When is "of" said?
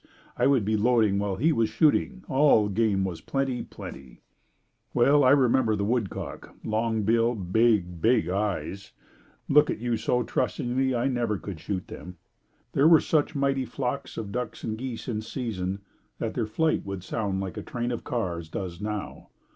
14.17-14.31, 17.91-18.03